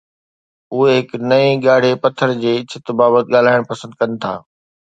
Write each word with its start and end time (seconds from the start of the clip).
اهي 0.73 0.93
هڪ 0.99 1.09
نئين 1.31 1.53
ڳاڙهي 1.65 1.93
پٿر 2.03 2.33
جي 2.45 2.55
ڇت 2.69 2.85
بابت 3.03 3.25
ڳالهائڻ 3.35 3.61
پسند 3.71 3.91
ڪن 3.99 4.09
ٿا 4.21 4.33